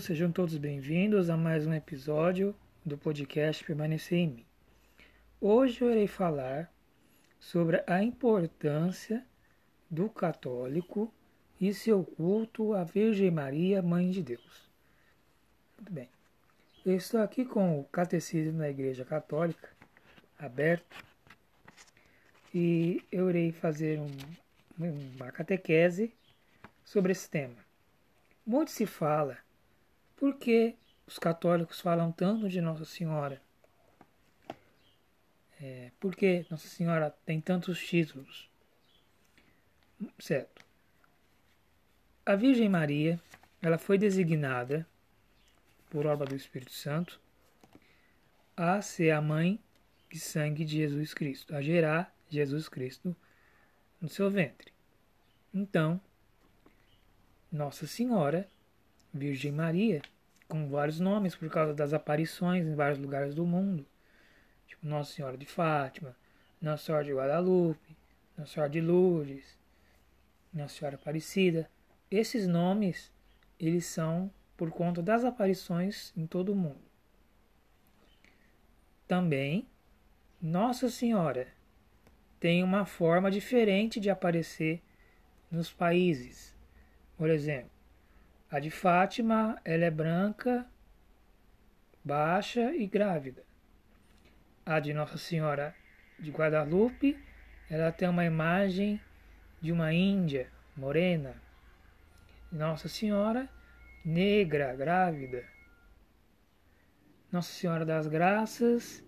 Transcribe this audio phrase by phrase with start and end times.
[0.00, 2.54] todos, sejam todos bem-vindos a mais um episódio
[2.84, 4.46] do podcast Permanecer em Mim.
[5.40, 6.72] Hoje eu irei falar
[7.38, 9.24] sobre a importância
[9.90, 11.12] do católico
[11.60, 14.70] e seu culto à Virgem Maria, Mãe de Deus.
[15.76, 16.08] Muito bem,
[16.86, 19.68] eu estou aqui com o Catecismo da Igreja Católica
[20.38, 21.04] aberto
[22.54, 24.08] e eu irei fazer um,
[24.78, 26.12] uma catequese
[26.84, 27.56] sobre esse tema.
[28.46, 29.36] Muito se fala
[30.20, 33.40] por que os católicos falam tanto de Nossa Senhora.
[35.58, 38.50] É, por que Nossa Senhora tem tantos títulos?
[40.18, 40.62] Certo.
[42.24, 43.18] A Virgem Maria,
[43.62, 44.86] ela foi designada
[45.88, 47.18] por obra do Espírito Santo
[48.54, 49.58] a ser a mãe
[50.10, 53.16] de sangue de Jesus Cristo, a gerar Jesus Cristo
[53.98, 54.70] no seu ventre.
[55.52, 55.98] Então,
[57.50, 58.46] nossa Senhora,
[59.12, 60.02] Virgem Maria,
[60.48, 63.86] com vários nomes por causa das aparições em vários lugares do mundo,
[64.66, 66.16] tipo Nossa Senhora de Fátima,
[66.60, 67.96] Nossa Senhora de Guadalupe,
[68.36, 69.58] Nossa Senhora de Lourdes,
[70.52, 71.70] Nossa Senhora Aparecida.
[72.10, 73.12] Esses nomes,
[73.58, 76.90] eles são por conta das aparições em todo o mundo.
[79.08, 79.66] Também,
[80.40, 81.48] Nossa Senhora
[82.38, 84.82] tem uma forma diferente de aparecer
[85.50, 86.56] nos países.
[87.16, 87.79] Por exemplo,
[88.50, 90.66] a de Fátima, ela é branca,
[92.04, 93.44] baixa e grávida.
[94.66, 95.74] A de Nossa Senhora
[96.18, 97.16] de Guadalupe,
[97.70, 99.00] ela tem uma imagem
[99.60, 101.40] de uma índia morena.
[102.50, 103.48] Nossa Senhora,
[104.04, 105.44] negra, grávida.
[107.30, 109.04] Nossa Senhora das Graças,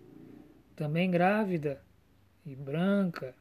[0.73, 1.83] também grávida
[2.45, 3.35] e branca,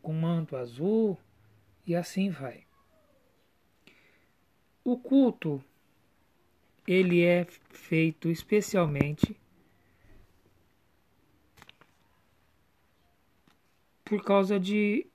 [0.00, 1.18] com manto azul,
[1.86, 2.67] e assim vai.
[4.88, 5.62] O culto
[6.86, 9.36] ele é feito especialmente
[14.02, 15.06] por causa de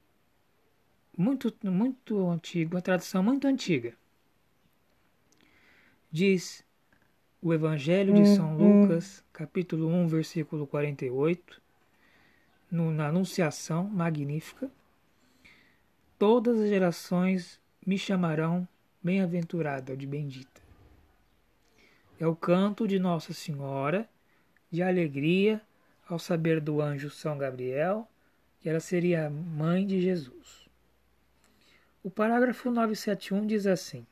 [1.17, 3.97] muito muito antigo, uma tradição muito antiga.
[6.11, 6.63] Diz
[7.41, 8.83] o Evangelho de São uhum.
[8.83, 11.59] Lucas, capítulo 1, versículo 48,
[12.69, 14.69] no, na Anunciação Magnífica:
[16.19, 18.67] Todas as gerações me chamarão
[19.03, 20.61] bem-aventurada ou de bendita.
[22.19, 24.07] É o canto de Nossa Senhora
[24.71, 25.61] de alegria
[26.07, 28.07] ao saber do anjo São Gabriel
[28.59, 30.69] que ela seria a mãe de Jesus.
[32.01, 34.05] O parágrafo 971 diz assim: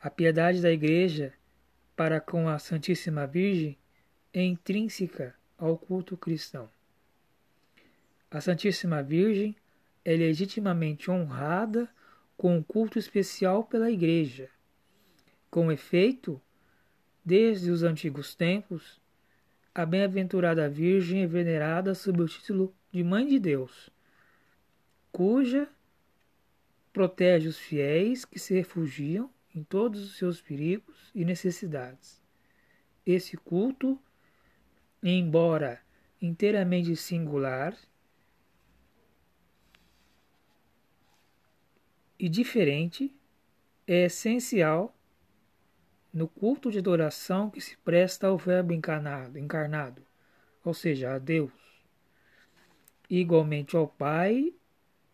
[0.00, 1.32] A piedade da Igreja
[1.96, 3.76] para com a Santíssima Virgem
[4.32, 6.70] é intrínseca ao culto cristão.
[8.30, 9.54] A Santíssima Virgem
[10.04, 11.88] é legitimamente honrada
[12.36, 14.48] com culto especial pela Igreja.
[15.50, 16.40] Com efeito,
[17.24, 19.00] desde os antigos tempos,
[19.74, 23.90] a bem-aventurada Virgem é venerada sob o título de Mãe de Deus,
[25.10, 25.68] cuja
[26.92, 32.20] protege os fiéis que se refugiam em todos os seus perigos e necessidades.
[33.04, 33.98] Esse culto,
[35.02, 35.80] embora
[36.20, 37.76] inteiramente singular,
[42.22, 43.12] e diferente
[43.84, 44.94] é essencial
[46.14, 50.06] no culto de adoração que se presta ao Verbo encarnado, encarnado,
[50.64, 51.50] ou seja, a Deus,
[53.10, 54.54] igualmente ao Pai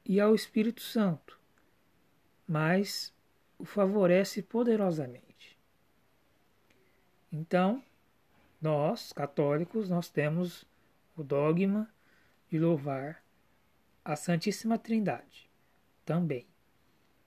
[0.05, 1.41] e ao Espírito Santo,
[2.47, 3.11] mas
[3.59, 5.59] o favorece poderosamente.
[7.33, 7.83] Então,
[8.61, 10.67] nós, católicos, nós temos
[11.17, 11.89] o dogma
[12.51, 13.25] de louvar
[14.05, 15.49] a Santíssima Trindade
[16.05, 16.47] também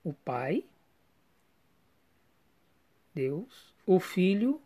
[0.04, 0.66] o Pai,
[3.14, 4.62] Deus, o Filho,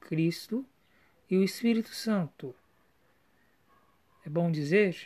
[0.00, 0.64] Cristo
[1.28, 2.54] e o Espírito Santo.
[4.24, 4.96] É bom dizer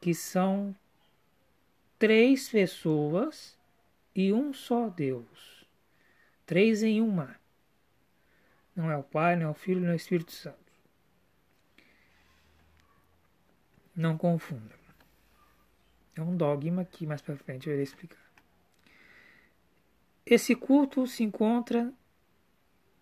[0.00, 0.74] que são
[1.98, 3.58] três pessoas
[4.14, 5.66] e um só Deus.
[6.44, 7.40] Três em uma.
[8.74, 10.58] Não é o Pai, não é o Filho, não é o Espírito Santo.
[13.94, 14.81] Não confunda.
[16.14, 18.20] É um dogma que mais para frente eu irei explicar.
[20.24, 21.92] Esse culto se encontra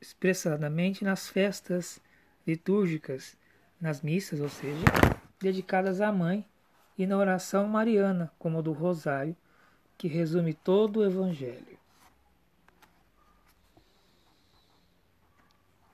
[0.01, 2.01] expressadamente nas festas
[2.47, 3.37] litúrgicas,
[3.81, 4.85] nas missas, ou seja,
[5.39, 6.47] dedicadas à mãe,
[6.97, 9.35] e na oração mariana, como a do Rosário,
[9.97, 11.79] que resume todo o Evangelho.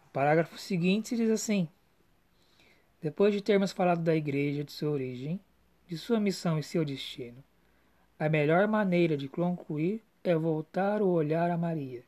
[0.07, 1.69] O parágrafo seguinte diz assim:
[3.01, 5.41] Depois de termos falado da Igreja, de sua origem,
[5.87, 7.43] de sua missão e seu destino.
[8.19, 12.03] A melhor maneira de concluir é voltar o olhar a Maria,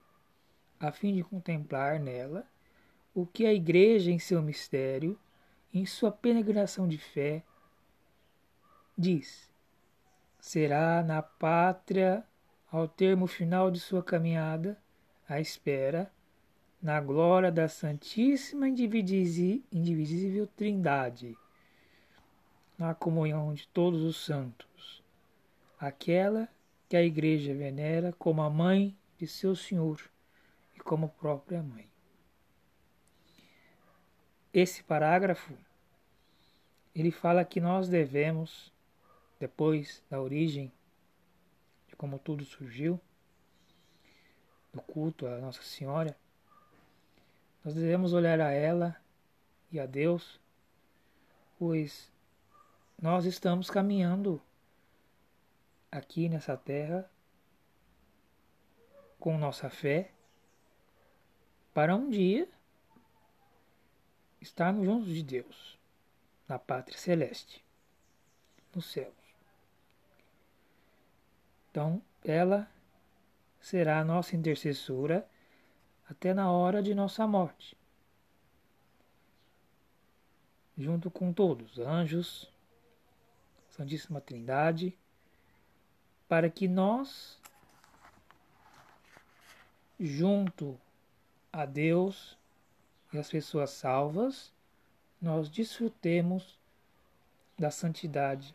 [0.80, 2.46] a fim de contemplar nela
[3.14, 5.18] o que a Igreja, em seu mistério,
[5.72, 7.42] em sua peregrinação de fé,
[8.96, 9.50] diz:
[10.40, 12.24] será na pátria,
[12.70, 14.78] ao termo final de sua caminhada,
[15.28, 16.10] à espera,
[16.80, 21.36] na glória da Santíssima Indivisível Trindade,
[22.78, 25.02] na comunhão de todos os santos,
[25.78, 26.48] aquela
[26.88, 30.00] que a Igreja venera como a mãe de seu Senhor
[30.76, 31.90] e como própria mãe.
[34.54, 35.52] Esse parágrafo
[36.94, 38.72] ele fala que nós devemos,
[39.38, 40.72] depois da origem,
[41.88, 43.00] de como tudo surgiu,
[44.72, 46.16] do culto a Nossa Senhora,
[47.64, 48.96] nós devemos olhar a ela
[49.70, 50.40] e a Deus,
[51.58, 52.10] pois
[53.00, 54.42] nós estamos caminhando
[55.90, 57.08] aqui nessa terra
[59.20, 60.12] com nossa fé
[61.72, 62.48] para um dia
[64.40, 65.78] estarmos juntos de Deus,
[66.48, 67.64] na pátria celeste,
[68.74, 69.14] nos céus.
[71.70, 72.68] Então, ela
[73.60, 75.28] será a nossa intercessora
[76.10, 77.76] até na hora de nossa morte,
[80.76, 82.50] junto com todos, anjos,
[83.78, 84.92] Santíssima Trindade,
[86.28, 87.38] para que nós,
[90.00, 90.76] junto
[91.52, 92.36] a Deus,
[93.12, 94.52] e as pessoas salvas,
[95.22, 96.58] nós desfrutemos
[97.56, 98.52] da santidade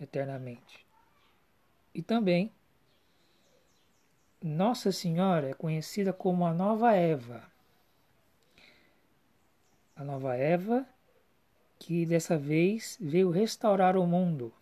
[0.00, 0.84] eternamente.
[1.94, 2.52] E também,
[4.42, 7.48] Nossa Senhora é conhecida como a Nova Eva.
[9.94, 10.84] A Nova Eva,
[11.78, 14.52] que dessa vez veio restaurar o mundo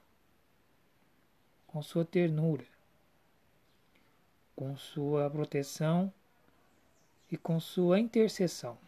[1.66, 2.64] com sua ternura,
[4.54, 6.12] com sua proteção
[7.30, 8.78] e com sua intercessão.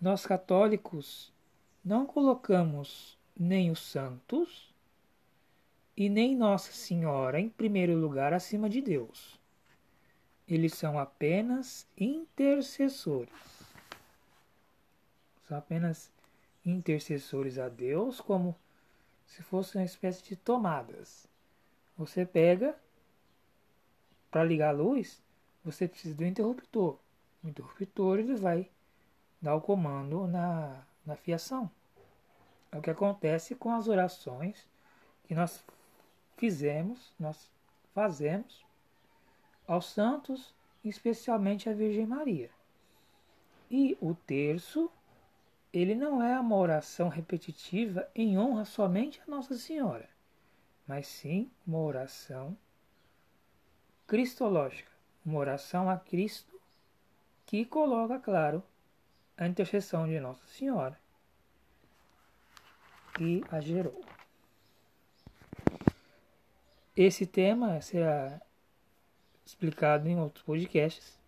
[0.00, 1.32] Nós católicos
[1.84, 4.72] não colocamos nem os santos
[5.96, 9.40] e nem Nossa Senhora em primeiro lugar acima de Deus.
[10.46, 13.32] Eles são apenas intercessores.
[15.52, 16.10] São apenas
[16.64, 18.56] intercessores a Deus, como
[19.26, 21.28] se fosse uma espécie de tomadas.
[21.94, 22.74] Você pega
[24.30, 25.22] para ligar a luz,
[25.62, 26.96] você precisa do interruptor.
[27.44, 28.70] O interruptor ele vai
[29.42, 31.70] dar o comando na, na fiação.
[32.70, 34.66] É o que acontece com as orações
[35.24, 35.62] que nós
[36.38, 37.50] fizemos, nós
[37.92, 38.64] fazemos
[39.68, 42.48] aos santos, especialmente à Virgem Maria.
[43.70, 44.90] E o terço,
[45.72, 50.08] ele não é uma oração repetitiva em honra somente a Nossa Senhora,
[50.86, 52.56] mas sim uma oração
[54.06, 54.90] cristológica,
[55.24, 56.60] uma oração a Cristo
[57.46, 58.62] que coloca, claro,
[59.36, 61.00] a intercessão de Nossa Senhora
[63.14, 64.04] que a gerou.
[66.94, 68.40] Esse tema será
[69.44, 71.18] explicado em outros podcasts,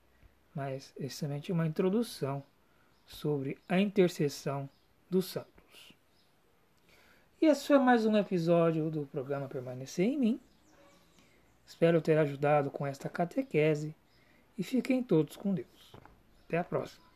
[0.54, 2.44] mas é somente uma introdução
[3.06, 4.68] sobre a intercessão
[5.10, 5.94] dos santos.
[7.40, 10.40] E esse foi mais um episódio do programa Permanecer em Mim.
[11.66, 13.94] Espero ter ajudado com esta catequese
[14.56, 15.92] e fiquem todos com Deus.
[16.46, 17.13] Até a próxima.